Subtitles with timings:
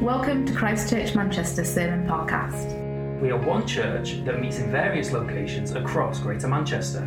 [0.00, 3.20] Welcome to Christ Church Manchester Sermon Podcast.
[3.20, 7.00] We are one church that meets in various locations across Greater Manchester.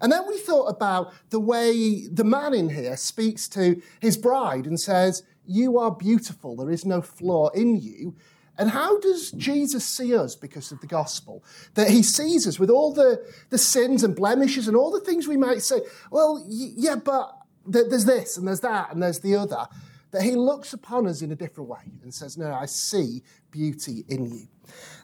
[0.00, 4.66] And then we thought about the way the man in here speaks to his bride
[4.66, 8.14] and says, You are beautiful, there is no flaw in you.
[8.56, 11.44] And how does Jesus see us because of the gospel?
[11.74, 15.26] That he sees us with all the, the sins and blemishes and all the things
[15.26, 15.80] we might say,
[16.10, 17.36] well, yeah, but
[17.66, 19.66] there's this and there's that and there's the other.
[20.12, 24.04] That he looks upon us in a different way and says, No, I see beauty
[24.08, 24.46] in you.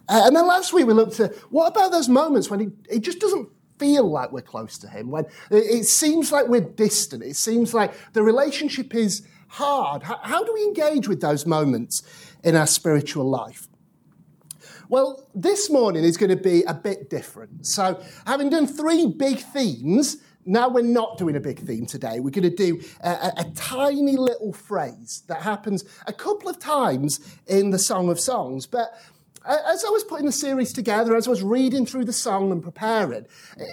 [0.07, 2.99] Uh, and then last week we looked at what about those moments when he, he
[2.99, 3.49] just doesn't
[3.81, 7.91] feel like we're close to Him, when it seems like we're distant, it seems like
[8.13, 10.03] the relationship is hard.
[10.03, 12.03] How do we engage with those moments
[12.43, 13.67] in our spiritual life?
[14.87, 17.65] Well, this morning is going to be a bit different.
[17.65, 22.19] So, having done three big themes, now we're not doing a big theme today.
[22.19, 26.59] We're going to do a, a, a, tiny little phrase that happens a couple of
[26.59, 28.65] times in the Song of Songs.
[28.65, 28.93] But
[29.45, 32.61] as I was putting the series together, as I was reading through the song and
[32.61, 33.25] preparing,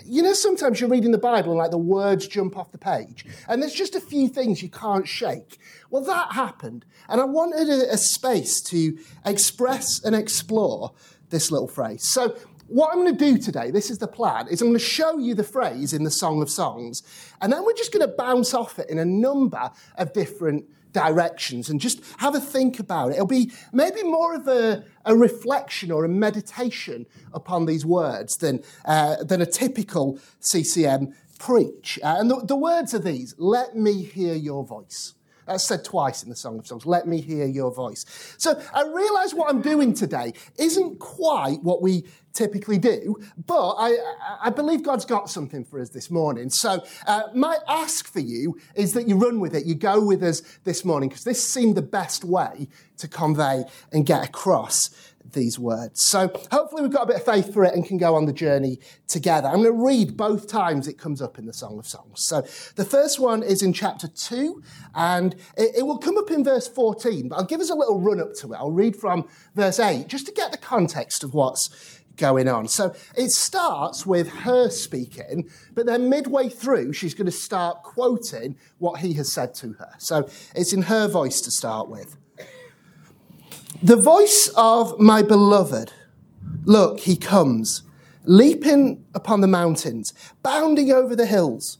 [0.04, 3.26] you know, sometimes you're reading the Bible and like the words jump off the page,
[3.48, 5.58] and there's just a few things you can't shake.
[5.90, 10.92] Well, that happened, and I wanted a, a space to express and explore
[11.30, 12.08] this little phrase.
[12.08, 12.36] So,
[12.68, 15.18] what I'm going to do today, this is the plan, is I'm going to show
[15.18, 17.02] you the phrase in the Song of Songs,
[17.40, 21.68] and then we're just going to bounce off it in a number of different directions
[21.68, 23.14] and just have a think about it.
[23.14, 28.62] It'll be maybe more of a, a reflection or a meditation upon these words than,
[28.84, 31.98] uh, than a typical CCM preach.
[32.02, 35.14] Uh, and the, the words are these let me hear your voice.
[35.48, 36.86] That's said twice in the Song of Songs.
[36.86, 38.04] Let me hear your voice.
[38.38, 42.04] So I realize what I'm doing today isn't quite what we
[42.34, 43.16] typically do,
[43.46, 43.96] but I,
[44.42, 46.50] I believe God's got something for us this morning.
[46.50, 50.22] So uh, my ask for you is that you run with it, you go with
[50.22, 54.90] us this morning, because this seemed the best way to convey and get across
[55.32, 56.02] these words.
[56.06, 58.32] So hopefully we've got a bit of faith for it and can go on the
[58.32, 59.48] journey together.
[59.48, 62.26] I'm going to read both times it comes up in the Song of Songs.
[62.26, 62.42] So
[62.76, 64.62] the first one is in chapter 2
[64.94, 68.00] and it, it will come up in verse 14, but I'll give us a little
[68.00, 68.56] run up to it.
[68.56, 72.68] I'll read from verse 8 just to get the context of what's going on.
[72.68, 78.56] So it starts with her speaking, but then midway through, she's going to start quoting
[78.78, 79.92] what he has said to her.
[79.98, 82.16] So it's in her voice to start with.
[83.80, 85.92] The voice of my beloved,
[86.64, 87.84] look, he comes,
[88.24, 91.78] leaping upon the mountains, bounding over the hills.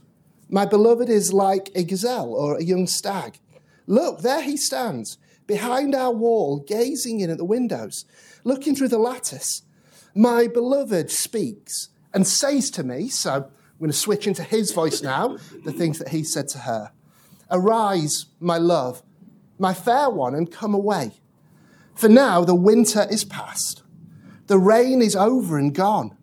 [0.49, 3.41] My beloved is like a gazelle or a young stag.
[3.89, 5.19] Look, there he stands,
[5.49, 8.05] behind our wall, gazing in at the windows,
[8.45, 9.63] looking through the lattice.
[10.15, 13.45] My beloved speaks and says to me, so I'm
[13.81, 16.93] going to switch into his voice now, the things that he said to her
[17.51, 19.03] Arise, my love,
[19.59, 21.15] my fair one, and come away.
[21.99, 23.83] For now the winter is past,
[24.47, 26.17] the rain is over and gone,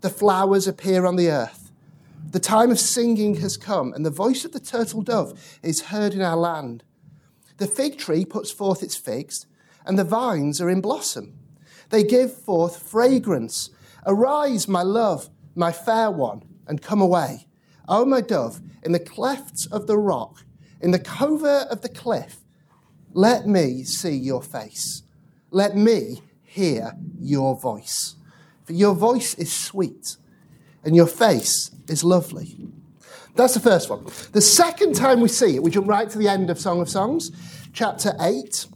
[0.00, 1.70] the flowers appear on the earth.
[2.30, 6.14] The time of singing has come, and the voice of the turtle dove is heard
[6.14, 6.82] in our land.
[7.58, 9.44] The fig tree puts forth its figs,
[9.84, 11.38] and the vines are in blossom.
[11.90, 13.68] They give forth fragrance.
[14.06, 17.48] Arise, my love, my fair one, and come away.
[17.86, 20.46] O my dove, in the clefts of the rock,
[20.80, 22.38] in the covert of the cliff,
[23.12, 25.02] let me see your face.
[25.50, 28.16] Let me hear your voice.
[28.64, 30.16] For your voice is sweet,
[30.84, 32.68] and your face is lovely.
[33.34, 34.04] That's the first one.
[34.32, 36.88] The second time we see it, we jump right to the end of Song of
[36.88, 37.30] Songs,
[37.72, 38.66] chapter 8,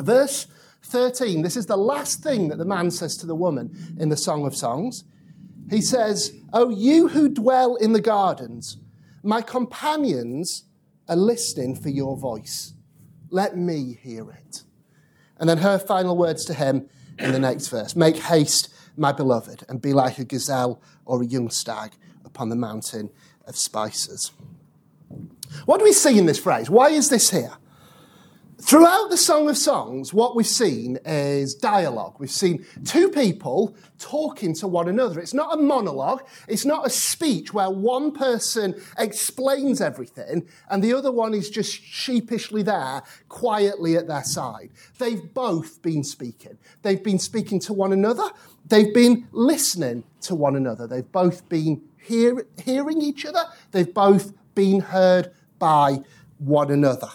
[0.00, 0.46] verse
[0.82, 1.42] 13.
[1.42, 4.46] This is the last thing that the man says to the woman in the Song
[4.46, 5.04] of Songs.
[5.70, 8.78] He says, Oh, you who dwell in the gardens,
[9.22, 10.64] my companions
[11.08, 12.74] are listening for your voice.
[13.30, 14.64] Let me hear it.
[15.38, 16.88] And then her final words to him
[17.18, 21.26] in the next verse Make haste, my beloved, and be like a gazelle or a
[21.26, 21.92] young stag
[22.24, 23.10] upon the mountain
[23.46, 24.32] of spices.
[25.64, 26.68] What do we see in this phrase?
[26.68, 27.52] Why is this here?
[28.60, 32.16] Throughout the Song of Songs, what we've seen is dialogue.
[32.18, 35.20] We've seen two people talking to one another.
[35.20, 40.92] It's not a monologue, it's not a speech where one person explains everything and the
[40.92, 44.70] other one is just sheepishly there, quietly at their side.
[44.98, 46.58] They've both been speaking.
[46.82, 48.28] They've been speaking to one another,
[48.66, 54.32] they've been listening to one another, they've both been hear, hearing each other, they've both
[54.56, 56.00] been heard by
[56.38, 57.10] one another.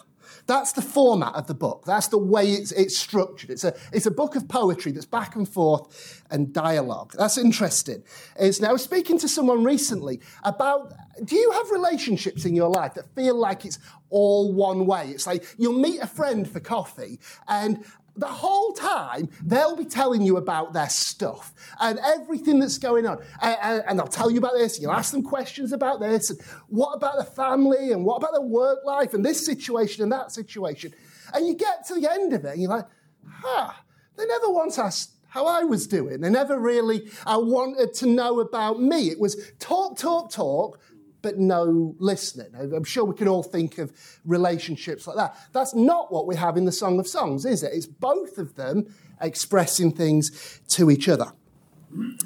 [0.45, 1.83] That's the format of the book.
[1.85, 3.49] That's the way it's, it's structured.
[3.49, 7.13] It's a, it's a book of poetry that's back and forth and dialogue.
[7.17, 8.03] That's interesting.
[8.39, 10.93] Is now speaking to someone recently about
[11.23, 13.79] do you have relationships in your life that feel like it's
[14.09, 15.09] all one way?
[15.09, 20.21] It's like you'll meet a friend for coffee and the whole time they'll be telling
[20.21, 24.53] you about their stuff and everything that's going on and, and, they'll tell you about
[24.53, 28.17] this and you'll ask them questions about this and what about the family and what
[28.17, 30.93] about the work life and this situation and that situation
[31.33, 32.85] and you get to the end of it and you're like
[33.27, 33.71] huh
[34.15, 36.21] they never once asked how I was doing.
[36.21, 39.09] They never really I wanted to know about me.
[39.09, 40.79] It was talk, talk, talk,
[41.23, 42.53] but no listening.
[42.53, 43.91] I'm sure we can all think of
[44.25, 45.35] relationships like that.
[45.53, 47.71] That's not what we have in the Song of Songs, is it?
[47.73, 51.31] It's both of them expressing things to each other.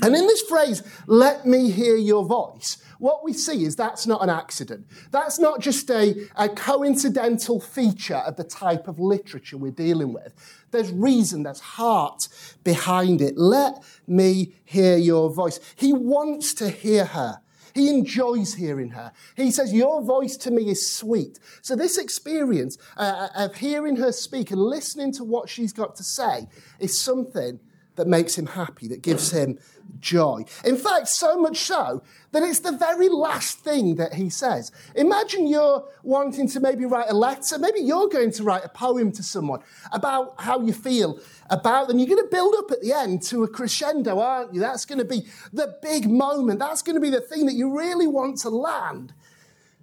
[0.01, 4.23] And in this phrase, let me hear your voice, what we see is that's not
[4.23, 4.87] an accident.
[5.11, 10.33] That's not just a, a coincidental feature of the type of literature we're dealing with.
[10.71, 12.27] There's reason, there's heart
[12.63, 13.37] behind it.
[13.37, 15.59] Let me hear your voice.
[15.75, 17.41] He wants to hear her.
[17.77, 19.11] He enjoys hearing her.
[19.35, 21.37] He says, Your voice to me is sweet.
[21.61, 26.03] So, this experience uh, of hearing her speak and listening to what she's got to
[26.03, 26.47] say
[26.79, 27.59] is something
[27.97, 29.59] that makes him happy, that gives him
[29.99, 30.45] joy.
[30.63, 34.71] In fact, so much so that it's the very last thing that he says.
[34.95, 39.11] Imagine you're wanting to maybe write a letter, maybe you're going to write a poem
[39.11, 39.61] to someone
[39.91, 41.99] about how you feel about them.
[41.99, 44.59] You're going to build up at the end to a crescendo, aren't you?
[44.59, 46.59] That's going to be the big moment.
[46.59, 49.13] That's going to be the thing that you really want to land.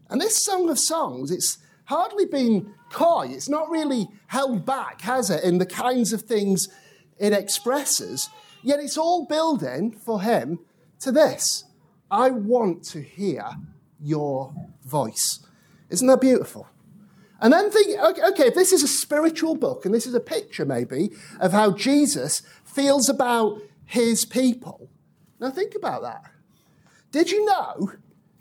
[0.09, 3.29] And this Song of Songs, it's hardly been coy.
[3.31, 6.69] It's not really held back, has it, in the kinds of things
[7.19, 8.29] it expresses.
[8.63, 10.61] Yet it's all building for him
[11.01, 11.65] to this
[12.11, 13.45] I want to hear
[14.01, 15.41] your voice.
[15.91, 16.69] Isn't that beautiful?
[17.41, 20.65] And then think, okay, if this is a spiritual book and this is a picture
[20.65, 24.89] maybe of how Jesus feels about his people,
[25.41, 26.23] now think about that.
[27.11, 27.93] Did you know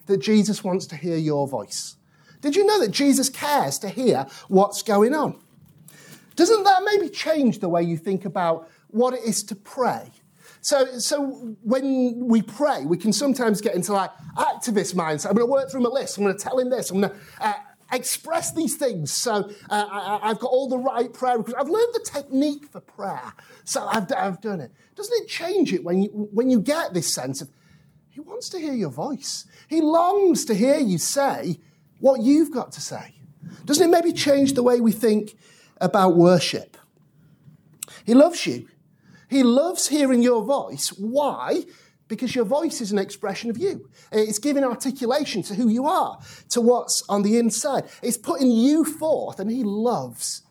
[0.06, 1.98] that Jesus wants to hear your voice?
[2.42, 5.43] Did you know that Jesus cares to hear what's going on?
[6.36, 10.12] Doesn't that maybe change the way you think about what it is to pray?
[10.62, 15.28] So, so when we pray, we can sometimes get into like activist mindset.
[15.28, 16.18] I'm going to work through my list.
[16.18, 16.90] I'm going to tell him this.
[16.90, 17.54] I'm going to uh,
[17.92, 19.12] express these things.
[19.12, 22.80] So uh, I, have got all the right prayer because I've learned the technique for
[22.80, 23.34] prayer.
[23.66, 24.72] So I've, I've done it.
[24.96, 27.50] Doesn't it change it when you, when you get this sense of
[28.10, 29.46] he wants to hear your voice?
[29.68, 31.60] He longs to hear you say
[32.00, 33.16] what you've got to say.
[33.66, 35.36] Doesn't it maybe change the way we think
[35.84, 36.78] about worship?
[38.06, 38.68] He loves you.
[39.30, 40.90] He loves hearing your voice.
[40.90, 41.64] Why?
[42.08, 43.90] Because your voice is an expression of you.
[44.12, 47.86] It's giving articulation to who you are, to what's on the inside.
[48.02, 50.44] It's putting you forth, and He loves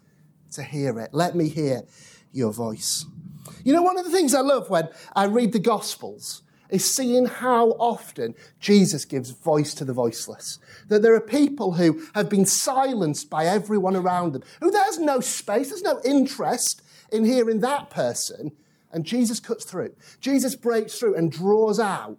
[0.53, 1.11] to hear it.
[1.13, 1.83] Let me hear
[2.33, 3.07] your voice.
[3.65, 7.27] You know, one of the things I love when I read the Gospels is seeing
[7.27, 10.59] how often Jesus gives voice to the voiceless.
[10.89, 15.21] That there are people who have been silenced by everyone around them, who there's no
[15.21, 18.53] space, there's no interest in hearing that person.
[18.91, 19.95] And Jesus cuts through.
[20.21, 22.17] Jesus breaks through and draws out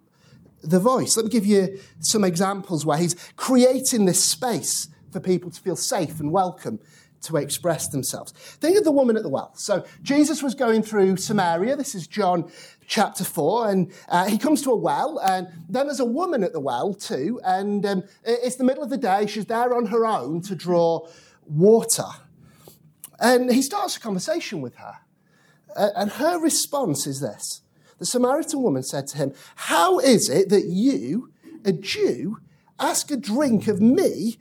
[0.62, 1.16] the voice.
[1.16, 5.76] Let me give you some examples where he's creating this space for people to feel
[5.76, 6.78] safe and welcome
[7.24, 8.32] to express themselves.
[8.32, 9.52] Think of the woman at the well.
[9.54, 11.76] So Jesus was going through Samaria.
[11.76, 12.50] This is John
[12.86, 16.52] chapter 4, and uh, he comes to a well, and then there's a woman at
[16.52, 19.26] the well too, and um, it's the middle of the day.
[19.26, 21.06] She's there on her own to draw
[21.46, 22.06] water.
[23.20, 24.96] And he starts a conversation with her.
[25.76, 27.62] And her response is this
[27.98, 31.30] The Samaritan woman said to him, How is it that you,
[31.64, 32.38] a Jew,
[32.78, 34.38] ask a drink of me,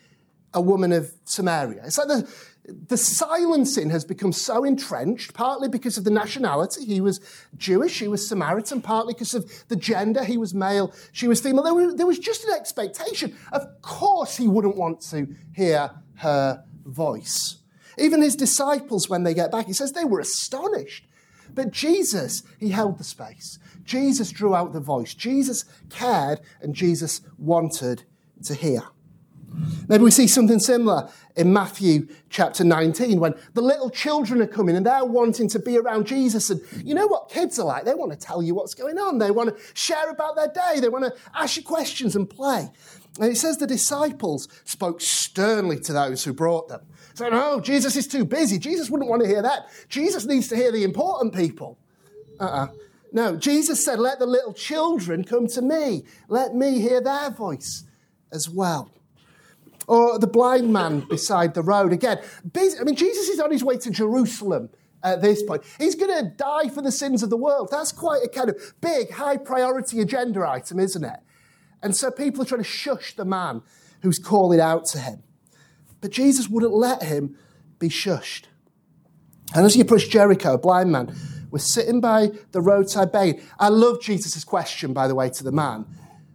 [0.54, 1.84] a woman of Samaria?
[1.86, 2.30] It's like the,
[2.66, 6.86] the silencing has become so entrenched, partly because of the nationality.
[6.86, 7.20] He was
[7.58, 10.24] Jewish, she was Samaritan, partly because of the gender.
[10.24, 11.64] He was male, she was female.
[11.64, 13.36] There was, there was just an expectation.
[13.52, 17.58] Of course, he wouldn't want to hear her voice.
[17.98, 21.06] Even his disciples, when they get back, he says they were astonished.
[21.54, 23.60] But Jesus, he held the space.
[23.84, 25.14] Jesus drew out the voice.
[25.14, 28.04] Jesus cared and Jesus wanted
[28.46, 28.84] to hear.
[29.88, 34.76] Maybe we see something similar in Matthew chapter 19 when the little children are coming
[34.76, 36.50] and they're wanting to be around Jesus.
[36.50, 37.86] And you know what kids are like?
[37.86, 39.18] They want to tell you what's going on.
[39.18, 40.80] They want to share about their day.
[40.80, 42.70] They want to ask you questions and play.
[43.20, 46.82] And it says the disciples spoke sternly to those who brought them.
[47.14, 48.58] So, no, Jesus is too busy.
[48.58, 49.68] Jesus wouldn't want to hear that.
[49.88, 51.78] Jesus needs to hear the important people.
[52.40, 52.64] Uh uh-uh.
[52.64, 52.68] uh
[53.12, 56.06] No, Jesus said, Let the little children come to me.
[56.28, 57.84] Let me hear their voice
[58.32, 58.90] as well.
[59.88, 61.92] Or the blind man beside the road.
[61.92, 62.20] Again,
[62.52, 62.80] busy.
[62.80, 64.70] I mean, Jesus is on his way to Jerusalem
[65.04, 65.64] at this point.
[65.78, 67.70] He's going to die for the sins of the world.
[67.70, 71.20] That's quite a kind of big, high priority agenda item, isn't it?
[71.82, 73.62] And so people are trying to shush the man
[74.02, 75.24] who's calling out to him.
[76.00, 77.38] But Jesus wouldn't let him
[77.80, 78.46] be shushed.
[79.54, 81.14] And as he approached Jericho, a blind man
[81.52, 83.42] was sitting by the roadside begging.
[83.60, 85.86] I love Jesus' question, by the way, to the man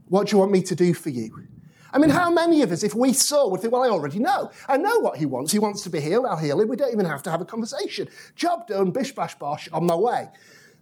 [0.07, 1.49] What do you want me to do for you?
[1.92, 4.50] I mean, how many of us, if we saw, would think, well, I already know.
[4.68, 5.52] I know what he wants.
[5.52, 6.26] He wants to be healed.
[6.26, 6.68] I'll heal him.
[6.68, 8.09] We don't even have to have a conversation.
[8.37, 10.28] Job done, bish bash bosh, on my way.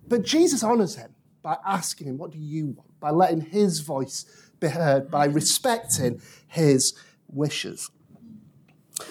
[0.08, 2.98] But Jesus honors him by asking him, what do you want?
[2.98, 4.24] By letting his voice
[4.58, 6.94] be heard, by respecting his
[7.28, 7.90] wishes.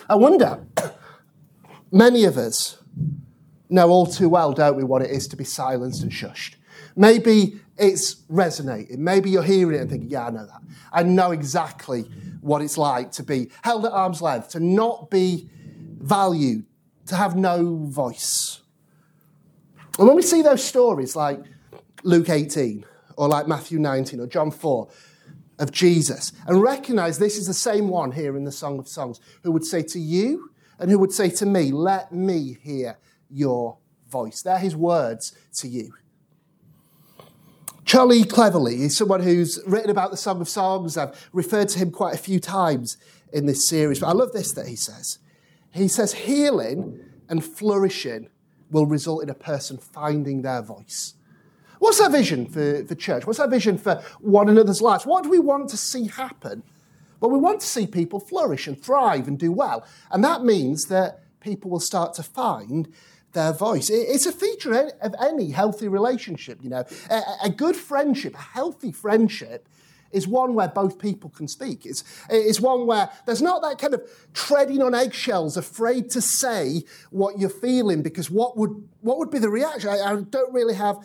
[0.10, 0.66] I wonder,
[1.92, 2.78] many of us
[3.70, 6.56] know all too well, don't we, what it is to be silenced and shushed.
[6.96, 9.04] Maybe it's resonating.
[9.04, 10.62] Maybe you're hearing it and thinking, yeah, I know that.
[10.92, 12.04] I know exactly
[12.42, 15.50] what it's like to be held at arm's length, to not be
[16.00, 16.66] valued,
[17.08, 18.62] to have no voice.
[19.98, 21.42] And when we see those stories like
[22.04, 22.86] Luke 18
[23.18, 24.88] or like Matthew 19 or John 4
[25.60, 29.20] of Jesus and recognize this is the same one here in the Song of Songs
[29.44, 32.98] who would say to you and who would say to me, Let me hear
[33.30, 33.78] your
[34.10, 34.42] voice.
[34.42, 35.94] They're his words to you.
[37.86, 40.98] Charlie Cleverly is someone who's written about the Song of Songs.
[40.98, 42.98] I've referred to him quite a few times
[43.32, 45.20] in this series, but I love this that he says.
[45.72, 47.00] He says, Healing
[47.30, 48.30] and flourishing
[48.72, 51.14] will result in a person finding their voice.
[51.78, 53.28] What's our vision for, for church?
[53.28, 55.06] What's our vision for one another's lives?
[55.06, 56.64] What do we want to see happen?
[57.20, 59.86] Well, we want to see people flourish and thrive and do well.
[60.10, 62.92] And that means that people will start to find
[63.36, 63.92] their voice.
[63.92, 66.84] It's a feature of any healthy relationship, you know.
[67.44, 69.70] A, good friendship, a healthy friendship,
[70.12, 71.86] is one where both people can speak.
[71.86, 74.02] It's, it's one where there's not that kind of
[74.34, 79.40] treading on eggshells, afraid to say what you're feeling because what would, what would be
[79.40, 79.90] the reaction?
[79.90, 80.98] I, I don't really have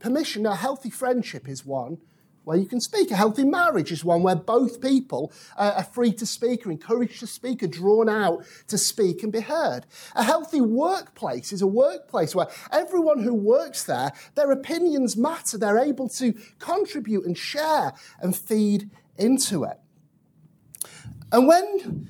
[0.00, 0.44] permission.
[0.46, 1.98] A healthy friendship is one
[2.46, 3.10] where you can speak.
[3.10, 7.18] A healthy marriage is one where both people uh, are free to speak, are encouraged
[7.18, 9.84] to speak, are drawn out to speak and be heard.
[10.14, 15.58] A healthy workplace is a workplace where everyone who works there, their opinions matter.
[15.58, 19.80] They're able to contribute and share and feed into it.
[21.32, 22.08] And when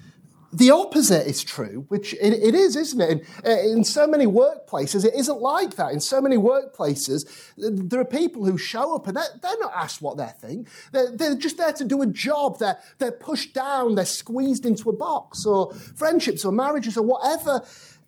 [0.57, 3.11] the opposite is true, which it, it is, isn't it?
[3.11, 5.93] In, uh, in, so many workplaces, it isn't like that.
[5.93, 7.27] In so many workplaces,
[7.59, 10.69] there are people who show up and they're, they're not asked what they think.
[10.93, 12.59] They're, they're, just there to do a job.
[12.59, 17.63] They're, they're pushed down, they're squeezed into a box, or friendships or marriages or whatever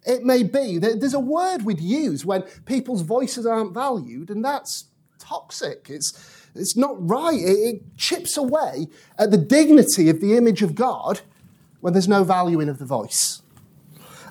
[0.07, 0.79] it may be.
[0.79, 4.87] There's a word we'd use when people's voices aren't valued, and that's
[5.19, 5.89] toxic.
[5.91, 7.39] It's, it's not right.
[7.39, 8.87] It, it chips away
[9.19, 11.21] at the dignity of the image of God
[11.81, 13.43] when there's no valuing of the voice.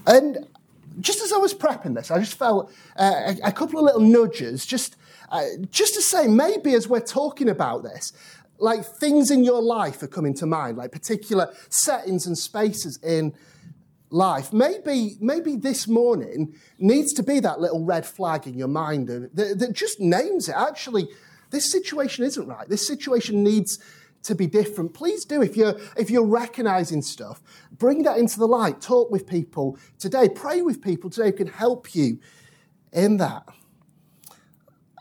[0.05, 0.47] And
[0.99, 4.01] just as I was prepping this, I just felt uh, a, a, couple of little
[4.01, 4.95] nudges, just,
[5.29, 8.13] uh, just to say, maybe as we're talking about this,
[8.59, 13.33] like things in your life are coming to mind, like particular settings and spaces in
[14.09, 14.51] life.
[14.51, 19.35] Maybe, maybe this morning needs to be that little red flag in your mind that,
[19.59, 20.55] that just names it.
[20.55, 21.09] Actually,
[21.51, 22.67] this situation isn't right.
[22.67, 23.79] This situation needs
[24.27, 25.41] to be different, please do.
[25.41, 27.41] If you're, if you're recognizing stuff,
[27.71, 28.81] bring that into the light.
[28.81, 30.29] Talk with people today.
[30.29, 32.19] Pray with people today who can help you
[32.91, 33.43] in that.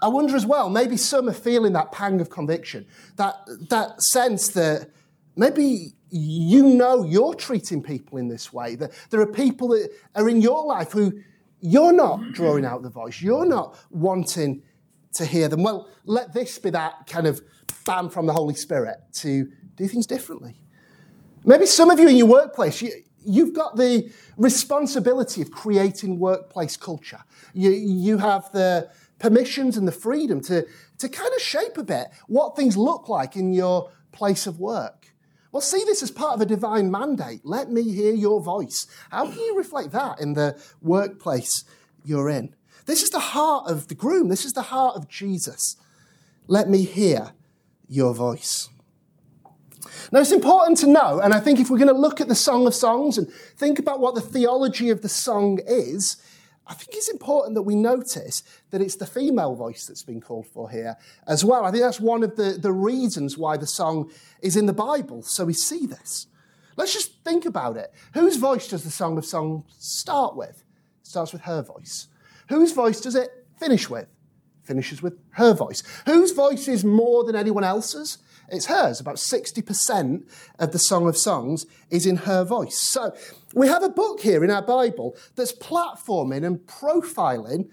[0.02, 3.36] I wonder as well, maybe some are feeling that pang of conviction, that,
[3.70, 4.90] that sense that
[5.36, 10.28] maybe you know you're treating people in this way, that there are people that are
[10.28, 11.20] in your life who
[11.60, 14.62] you're not drawing out the voice, you're not wanting
[15.14, 15.62] to hear them.
[15.62, 17.40] Well, let this be that kind of
[17.86, 20.60] bam from the Holy Spirit to do things differently.
[21.44, 22.92] Maybe some of you in your workplace, you,
[23.24, 27.20] you've got the responsibility of creating workplace culture.
[27.54, 30.66] You, you have the permissions and the freedom to,
[30.98, 35.12] to kind of shape a bit what things look like in your place of work.
[35.52, 37.40] Well, see this as part of a divine mandate.
[37.44, 38.86] Let me hear your voice.
[39.10, 41.64] How can you reflect that in the workplace
[42.04, 42.54] you're in?
[42.84, 44.28] This is the heart of the groom.
[44.28, 45.76] This is the heart of Jesus.
[46.46, 47.32] Let me hear
[47.88, 48.68] your voice.
[50.12, 52.34] Now, it's important to know, and I think if we're going to look at the
[52.34, 56.16] Song of Songs and think about what the theology of the song is,
[56.66, 60.46] I think it's important that we notice that it's the female voice that's been called
[60.48, 61.64] for here as well.
[61.64, 64.10] I think that's one of the, the reasons why the song
[64.42, 66.26] is in the Bible, so we see this.
[66.76, 67.92] Let's just think about it.
[68.14, 70.64] Whose voice does the Song of Songs start with?
[71.00, 72.08] It starts with her voice.
[72.48, 74.08] Whose voice does it finish with?
[74.66, 75.82] Finishes with her voice.
[76.06, 78.18] Whose voice is more than anyone else's?
[78.48, 79.00] It's hers.
[79.00, 82.80] About 60% of the Song of Songs is in her voice.
[82.80, 83.14] So
[83.54, 87.68] we have a book here in our Bible that's platforming and profiling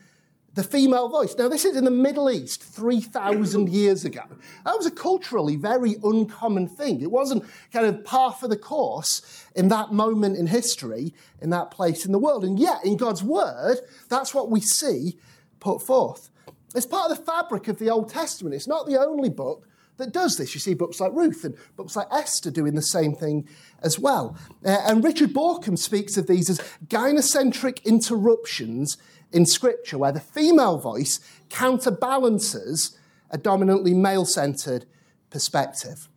[0.53, 1.35] the female voice.
[1.35, 4.21] Now, this is in the Middle East 3,000 years ago.
[4.65, 7.01] That was a culturally very uncommon thing.
[7.01, 11.71] It wasn't kind of par for the course in that moment in history, in that
[11.71, 12.43] place in the world.
[12.43, 13.77] And yet, in God's word,
[14.09, 15.17] that's what we see
[15.59, 16.29] put forth.
[16.75, 18.55] It's part of the fabric of the Old Testament.
[18.55, 20.53] It's not the only book that does this.
[20.53, 23.47] You see books like Ruth and books like Esther doing the same thing
[23.81, 24.37] as well.
[24.65, 28.97] Uh, and Richard Bauckham speaks of these as gynocentric interruptions
[29.31, 32.97] in Scripture, where the female voice counterbalances
[33.29, 34.85] a dominantly male centered
[35.29, 36.07] perspective.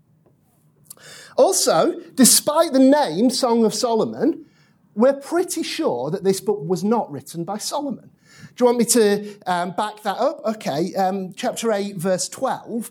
[1.37, 4.47] Also, despite the name Song of Solomon,
[4.95, 8.11] we're pretty sure that this book was not written by Solomon.
[8.57, 10.41] Do you want me to um, back that up?
[10.45, 12.91] Okay, um, chapter 8, verse 12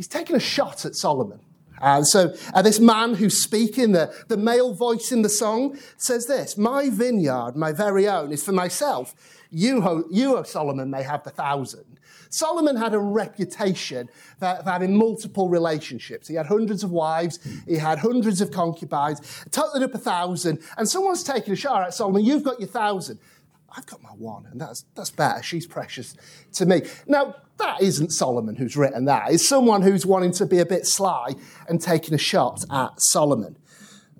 [0.00, 1.40] he's taking a shot at Solomon.
[1.82, 6.26] And so uh, this man who's speaking, the, the male voice in the song, says
[6.26, 9.14] this My vineyard, my very own, is for myself.
[9.50, 12.00] You, you, Solomon, may have the thousand.
[12.30, 16.28] Solomon had a reputation for, for, having multiple relationships.
[16.28, 20.88] He had hundreds of wives, he had hundreds of concubines, totaled up a thousand, and
[20.88, 23.18] someone's taking a shot at Solomon, you've got your thousand.
[23.76, 25.42] I've got my one, and that's, that's better.
[25.42, 26.16] She's precious
[26.54, 26.82] to me.
[27.06, 29.32] Now, that isn't Solomon who's written that.
[29.32, 31.34] It's someone who's wanting to be a bit sly
[31.68, 33.56] and taking a shot at Solomon.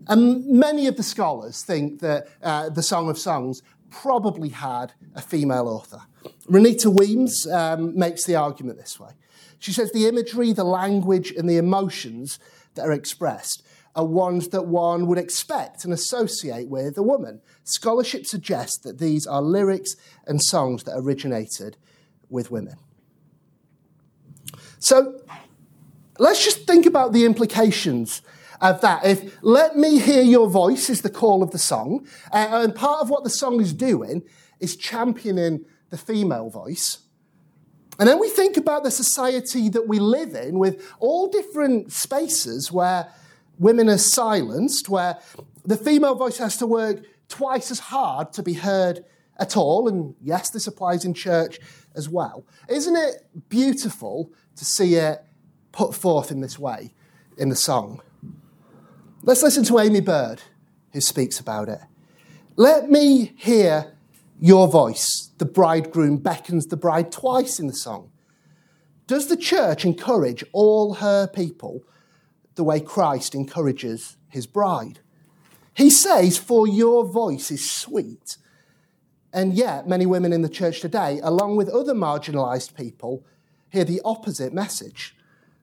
[0.06, 5.20] And many of the scholars think that uh, the Song of Songs probably had a
[5.20, 6.02] female author.
[6.48, 9.10] Renita Weems um, makes the argument this way.
[9.58, 12.38] She says the imagery, the language, and the emotions
[12.74, 13.62] that are expressed
[13.94, 17.40] are ones that one would expect and associate with a woman.
[17.64, 21.76] Scholarship suggests that these are lyrics and songs that originated
[22.28, 22.76] with women.
[24.78, 25.20] So
[26.18, 28.22] let's just think about the implications
[28.60, 29.04] of that.
[29.04, 33.00] If let me hear your voice is the call of the song, uh, and part
[33.00, 34.22] of what the song is doing
[34.60, 36.98] is championing the female voice.
[37.98, 42.72] And then we think about the society that we live in with all different spaces
[42.72, 43.12] where
[43.60, 45.18] women are silenced, where
[45.64, 49.04] the female voice has to work twice as hard to be heard
[49.38, 49.86] at all.
[49.86, 51.60] And yes, this applies in church
[51.94, 52.44] as well.
[52.68, 55.22] Isn't it beautiful to see it
[55.70, 56.92] put forth in this way
[57.36, 58.02] in the song?
[59.22, 60.40] Let's listen to Aimee Byrd,
[60.92, 61.80] who speaks about it.
[62.56, 63.92] Let me hear
[64.40, 65.30] your voice.
[65.36, 68.10] The bridegroom beckons the bride twice in the song.
[69.06, 71.82] Does the church encourage all her people
[72.60, 75.00] the way Christ encourages his bride.
[75.72, 78.36] He says, For your voice is sweet.
[79.32, 83.24] And yet, many women in the church today, along with other marginalized people,
[83.70, 85.16] hear the opposite message.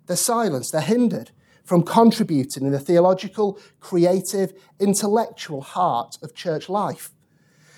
[0.07, 1.29] They're silenced, they're hindered
[1.63, 7.11] from contributing in the theological, creative, intellectual heart of church life.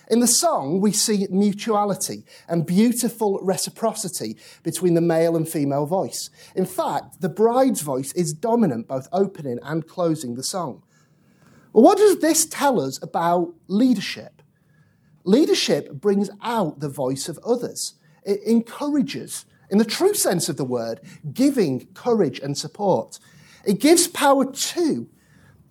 [0.09, 6.31] In the song, we see mutuality and beautiful reciprocity between the male and female voice.
[6.55, 10.81] In fact, the bride's voice is dominant, both opening and closing the song.
[11.73, 14.41] Well, what does this tell us about leadership?
[15.25, 17.93] Leadership brings out the voice of others,
[18.23, 23.19] it encourages, in the true sense of the word, giving courage and support.
[23.63, 25.07] It gives power too,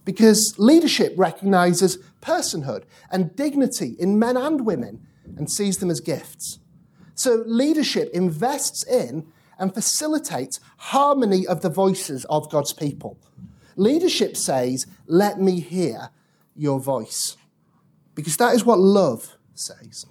[0.05, 6.59] because leadership recognizes personhood and dignity in men and women and sees them as gifts.
[7.15, 9.27] So leadership invests in
[9.59, 13.19] and facilitates harmony of the voices of God's people.
[13.77, 16.11] Leadership says, Let me hear
[16.55, 17.37] your voice.
[18.15, 20.07] Because that is what love says.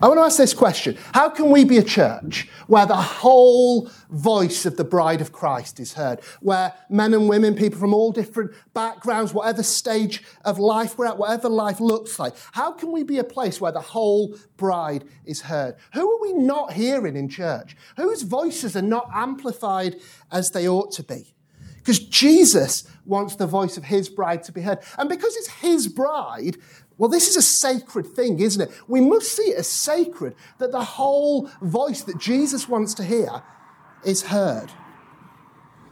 [0.00, 3.90] I want to ask this question How can we be a church where the whole
[4.10, 6.20] voice of the bride of Christ is heard?
[6.40, 11.18] Where men and women, people from all different backgrounds, whatever stage of life we're at,
[11.18, 15.40] whatever life looks like, how can we be a place where the whole bride is
[15.40, 15.74] heard?
[15.94, 17.76] Who are we not hearing in church?
[17.96, 19.96] Whose voices are not amplified
[20.30, 21.34] as they ought to be?
[21.78, 24.78] Because Jesus wants the voice of his bride to be heard.
[24.96, 26.56] And because it's his bride,
[26.98, 28.70] well, this is a sacred thing, isn't it?
[28.88, 33.42] We must see it as sacred that the whole voice that Jesus wants to hear
[34.04, 34.70] is heard.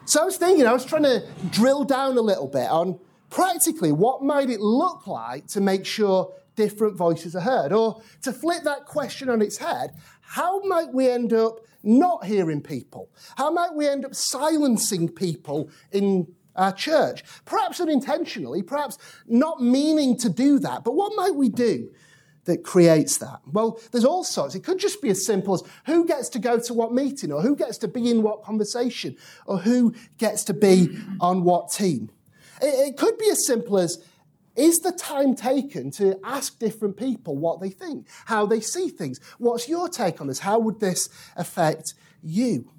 [0.04, 2.98] So I was thinking, I was trying to drill down a little bit on
[3.30, 7.72] practically what might it look like to make sure different voices are heard?
[7.72, 9.90] Or to flip that question on its head,
[10.22, 13.10] how might we end up not hearing people?
[13.36, 17.22] How might we end up silencing people in our church.
[17.44, 21.90] Perhaps unintentionally, perhaps not meaning to do that, but what might we do
[22.44, 23.40] that creates that?
[23.50, 24.54] Well, there's all sorts.
[24.54, 27.42] It could just be as simple as who gets to go to what meeting, or
[27.42, 29.16] who gets to be in what conversation,
[29.46, 32.10] or who gets to be on what team.
[32.62, 34.02] It, it could be as simple as
[34.56, 39.20] is the time taken to ask different people what they think, how they see things?
[39.38, 40.38] What's your take on this?
[40.38, 42.70] How would this affect you?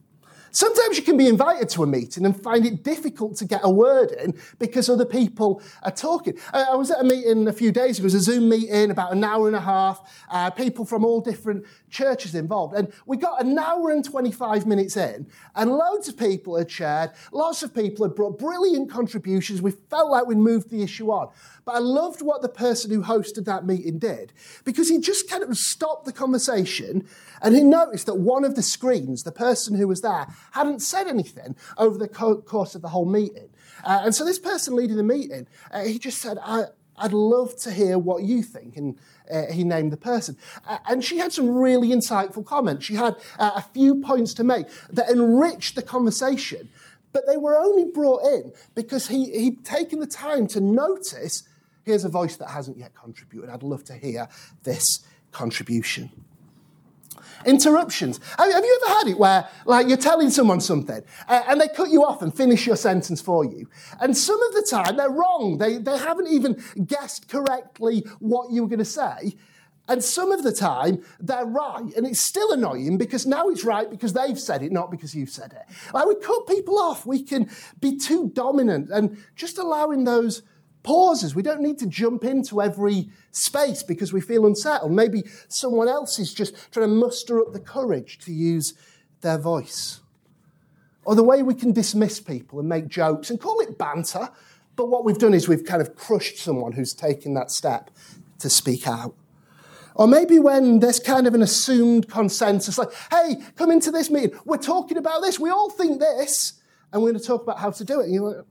[0.58, 3.70] Sometimes you can be invited to a meeting and find it difficult to get a
[3.70, 6.36] word in because other people are talking.
[6.52, 9.12] I was at a meeting a few days ago, it was a Zoom meeting, about
[9.12, 12.76] an hour and a half, uh, people from all different churches involved.
[12.76, 17.12] And we got an hour and 25 minutes in, and loads of people had shared,
[17.32, 19.62] lots of people had brought brilliant contributions.
[19.62, 21.30] We felt like we'd moved the issue on.
[21.66, 24.32] But I loved what the person who hosted that meeting did
[24.64, 27.08] because he just kind of stopped the conversation
[27.42, 31.08] and he noticed that one of the screens, the person who was there, hadn't said
[31.08, 33.50] anything over the course of the whole meeting.
[33.84, 36.66] Uh, and so this person leading the meeting, uh, he just said, I,
[36.98, 38.76] I'd love to hear what you think.
[38.76, 38.98] And
[39.32, 40.38] uh, he named the person.
[40.68, 42.86] Uh, and she had some really insightful comments.
[42.86, 46.70] She had uh, a few points to make that enriched the conversation,
[47.14, 51.44] but they were only brought in because he, he'd taken the time to notice
[51.88, 53.50] Here's a voice that hasn't yet contributed.
[53.50, 54.28] I'd love to hear
[54.64, 56.12] this contribution.
[57.46, 58.20] Interruptions.
[58.38, 61.90] Have you ever had it where, like, you're telling someone something uh, and they cut
[61.90, 63.70] you off and finish your sentence for you?
[64.02, 65.58] And some of the time they're wrong.
[65.58, 69.36] They, they haven't even guessed correctly what you were going to say.
[69.90, 71.94] And some of the time, they're right.
[71.96, 75.30] And it's still annoying because now it's right because they've said it, not because you've
[75.30, 75.64] said it.
[75.94, 77.06] Like we cut people off.
[77.06, 80.44] We can be too dominant and just allowing those
[80.88, 81.36] pauses.
[81.36, 84.94] We don't need to jump into every space because we feel unsettled.
[84.94, 88.74] Maybe someone else is just trying to muster up the courage to use
[89.20, 90.00] their voice.
[91.04, 94.30] Or the way we can dismiss people and make jokes and call it banter,
[94.78, 97.92] but what we've done is we've kind of crushed someone who's taken that step
[98.40, 99.14] to speak out.
[99.94, 104.40] Or maybe when there's kind of an assumed consensus, like, hey, come into this meeting,
[104.46, 106.54] we're talking about this, we all think this,
[106.94, 108.06] and we're going to talk about how to do it.
[108.06, 108.46] And you're like,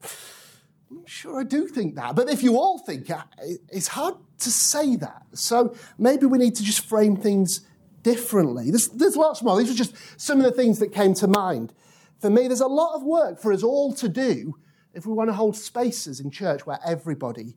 [0.91, 2.15] I'm sure I do think that.
[2.15, 3.29] But if you all think that,
[3.69, 5.23] it's hard to say that.
[5.33, 7.67] So maybe we need to just frame things
[8.03, 8.71] differently.
[8.71, 9.59] There's, there's lots more.
[9.59, 11.73] These are just some of the things that came to mind.
[12.21, 14.57] For me, there's a lot of work for us all to do
[14.95, 17.57] if we want to hold spaces in church where everybody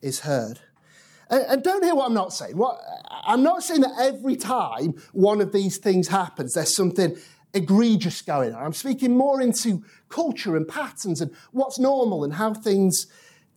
[0.00, 0.60] is heard.
[1.28, 2.56] And, and don't hear what I'm not saying.
[2.56, 2.80] What,
[3.10, 7.16] I'm not saying that every time one of these things happens, there's something
[7.52, 8.62] egregious going on.
[8.62, 13.06] I'm speaking more into culture and patterns and what's normal and how things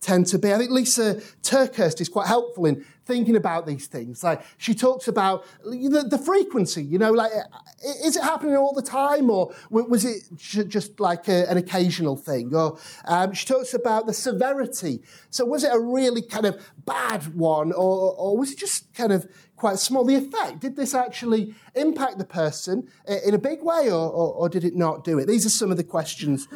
[0.04, 0.52] tend to be.
[0.52, 4.22] I think Lysa TerKeurst is quite helpful in thinking about these things.
[4.22, 7.32] Like she talks about the, the, frequency, you know, like
[8.04, 12.54] is it happening all the time or was it just like a, an occasional thing?
[12.54, 15.02] Or um, she talks about the severity.
[15.30, 19.12] So was it a really kind of bad one or, or was it just kind
[19.12, 20.04] of quite small.
[20.04, 22.88] The effect, did this actually impact the person
[23.24, 25.26] in a big way or, or, or did it not do it?
[25.26, 26.48] These are some of the questions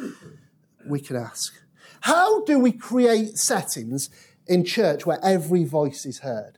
[0.85, 1.53] we can ask.
[2.01, 4.09] How do we create settings
[4.47, 6.57] in church where every voice is heard?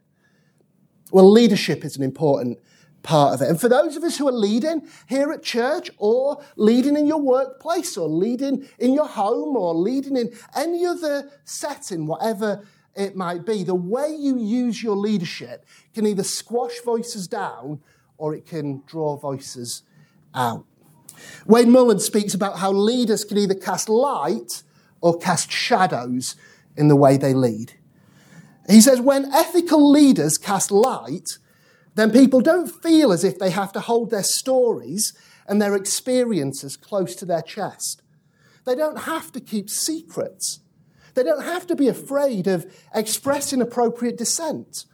[1.12, 2.60] Well, leadership is an important
[3.04, 3.49] part of it.
[3.49, 7.19] And for those of us who are leading here at church or leading in your
[7.19, 13.45] workplace or leading in your home or leading in any other setting, whatever it might
[13.45, 17.82] be, the way you use your leadership can either squash voices down
[18.17, 19.84] or it can draw voices
[20.36, 20.65] out.
[21.45, 24.63] Wade Mullen speaks about how leaders can either cast light
[25.01, 26.35] or cast shadows
[26.77, 27.73] in the way they lead.
[28.69, 31.37] He says when ethical leaders cast light,
[31.95, 35.13] then people don't feel as if they have to hold their stories
[35.47, 38.01] and their experiences close to their chest.
[38.65, 40.59] They don't have to keep secrets.
[41.15, 44.85] They don't have to be afraid of expressing appropriate dissent.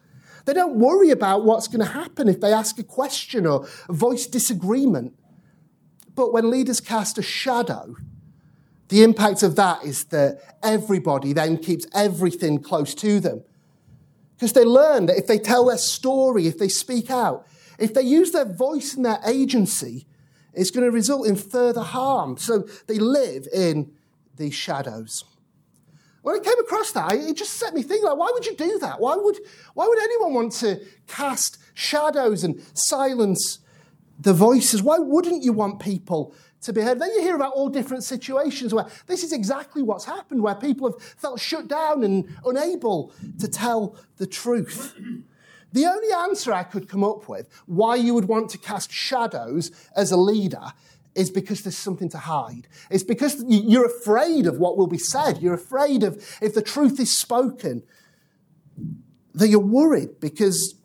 [0.46, 4.26] They don't worry about what's going to happen if they ask a question or voice
[4.26, 5.14] disagreement.
[6.16, 7.98] But when leaders cast a shadow,
[8.90, 13.44] the impact of that is that everybody then keeps everything close to them.
[14.36, 17.46] Because they learn that if they tell their story, if they speak out,
[17.80, 20.06] if they use their voice and their agency,
[20.54, 22.38] it's going to result in further harm.
[22.38, 23.92] So they live in
[24.38, 25.24] these shadows.
[26.22, 28.80] When I came across that, it just set me thinking, like, why would you do
[28.80, 29.00] that?
[29.00, 29.38] Why would,
[29.74, 33.60] why would anyone want to cast shadows and silence
[34.20, 34.82] the voices.
[34.82, 37.00] Why wouldn't you want people to be heard?
[37.00, 40.92] Then you hear about all different situations where this is exactly what's happened, where people
[40.92, 44.96] have felt shut down and unable to tell the truth.
[45.74, 49.70] The only answer I could come up with why you would want to cast shadows
[49.98, 50.72] as a leader
[51.14, 52.68] is because there's something to hide.
[52.90, 55.42] It's because you're afraid of what will be said.
[55.42, 57.84] You're afraid of if the truth is spoken,
[59.34, 60.76] that you're worried because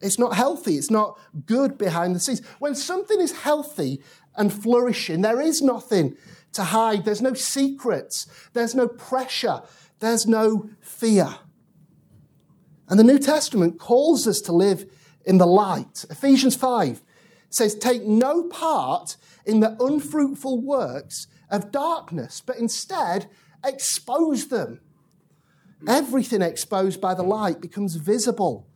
[0.00, 0.76] it's not healthy.
[0.76, 2.40] It's not good behind the scenes.
[2.58, 4.02] When something is healthy
[4.36, 6.16] and flourishing, there is nothing
[6.52, 7.04] to hide.
[7.04, 8.26] There's no secrets.
[8.52, 9.62] There's no pressure.
[10.00, 11.36] There's no fear.
[12.88, 14.90] And the New Testament calls us to live
[15.24, 16.04] in the light.
[16.10, 17.02] Ephesians 5
[17.48, 19.16] says, Take no part
[19.46, 23.28] in the unfruitful works of darkness, but instead
[23.64, 24.80] expose them.
[25.86, 28.66] Everything exposed by the light becomes visible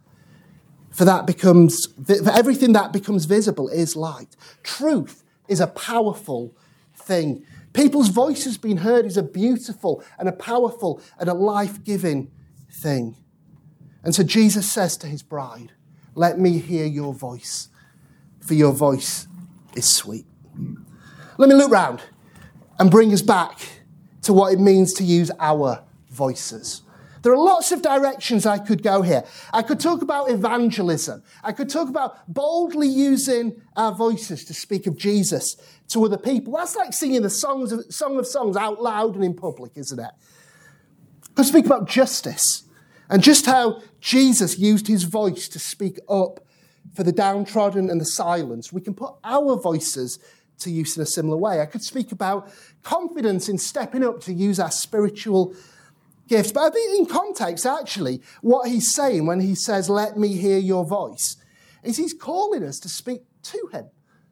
[0.94, 6.56] for that becomes for everything that becomes visible is light truth is a powerful
[6.94, 7.44] thing.
[7.72, 12.30] People's voices being heard is a beautiful and a powerful and a life-giving
[12.70, 13.16] thing.
[14.02, 15.72] And so jesus says to his bride
[16.14, 17.68] let me hear your voice
[18.40, 19.26] for your voice
[19.74, 20.26] is sweet.
[21.38, 22.02] Let me look round
[22.78, 23.58] and bring us back
[24.22, 26.82] to what it means to use our voices
[27.24, 29.24] there are lots of directions I could go here.
[29.50, 31.22] I could talk about evangelism.
[31.42, 35.56] I could talk about boldly using our voices to speak of Jesus
[35.88, 36.52] to other people.
[36.52, 39.98] That's like singing the songs of, Song of Songs out loud and in public, isn't
[39.98, 40.10] it?
[40.10, 42.64] I could speak about justice
[43.08, 46.40] and just how Jesus used his voice to speak up
[46.94, 48.70] for the downtrodden and the silenced.
[48.70, 50.18] We can put our voices
[50.58, 51.62] to use in a similar way.
[51.62, 55.54] I could speak about confidence in stepping up to use our spiritual
[56.28, 56.52] gifts.
[56.52, 60.58] But I think in context, actually, what he's saying when he says, Let me hear
[60.58, 61.36] your voice,
[61.82, 63.86] is he's calling us to speak to him,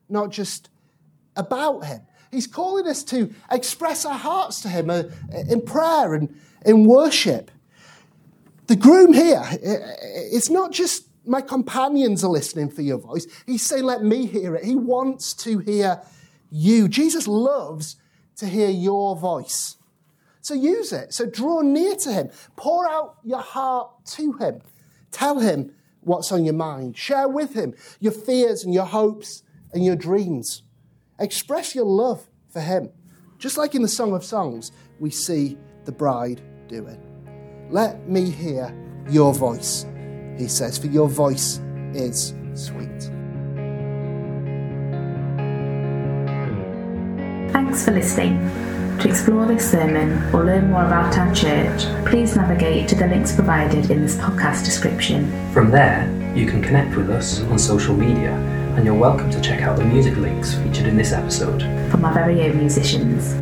[0.09, 0.70] not just
[1.37, 2.02] about him.
[2.31, 5.05] He's calling us to express our hearts to him uh,
[5.48, 7.50] in prayer and in worship.
[8.68, 13.26] The groom here, it's not just my companions are listening for your voice.
[13.46, 14.64] He's saying, Let me hear it.
[14.64, 16.00] He wants to hear
[16.50, 16.88] you.
[16.88, 17.96] Jesus loves
[18.37, 19.76] to hear your voice.
[20.42, 21.14] So use it.
[21.14, 22.31] So draw near to Him.
[22.57, 24.61] Pour out your heart to Him.
[25.12, 26.96] Tell Him what's on your mind.
[26.98, 30.64] Share with Him your fears and your hopes and your dreams.
[31.18, 32.90] Express your love for Him.
[33.38, 36.98] Just like in the Song of Songs, we see the bride do it.
[37.70, 38.74] Let me hear
[39.09, 39.87] your voice,
[40.37, 41.61] he says, for your voice
[41.94, 43.11] is sweet.
[47.52, 48.72] Thanks for listening.
[49.00, 53.35] To explore this sermon or learn more about our church, please navigate to the links
[53.35, 55.28] provided in this podcast description.
[55.52, 58.33] From there, you can connect with us on social media,
[58.76, 62.14] and you're welcome to check out the music links featured in this episode from our
[62.14, 63.35] very own musicians.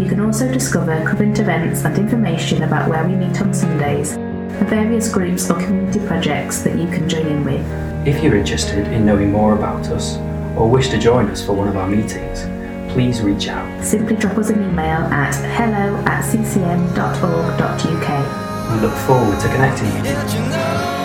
[0.00, 4.68] You can also discover current events and information about where we meet on Sundays and
[4.68, 8.06] various groups or community projects that you can join in with.
[8.06, 10.16] If you're interested in knowing more about us
[10.56, 12.44] or wish to join us for one of our meetings,
[12.92, 13.84] please reach out.
[13.84, 18.08] Simply drop us an email at hello at ccm.org.uk.
[18.72, 21.01] We look forward to connecting you.